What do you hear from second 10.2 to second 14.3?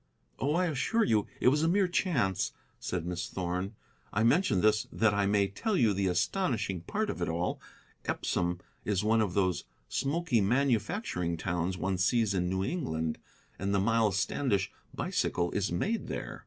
manufacturing towns one sees in New England, and the 'Miles